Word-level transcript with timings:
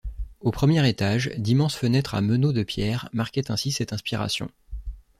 Au 0.39 0.49
premier 0.49 0.89
étage, 0.89 1.29
d'immenses 1.37 1.75
fenêtres 1.75 2.15
à 2.15 2.21
meneaux 2.21 2.53
de 2.53 2.63
pierre 2.63 3.07
marquaient 3.13 3.51
ainsi 3.51 3.71
cette 3.71 3.93
inspiration. 3.93 4.49